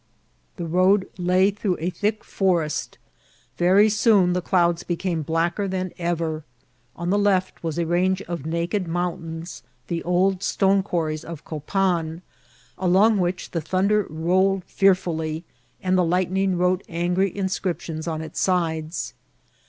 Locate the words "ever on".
5.99-7.11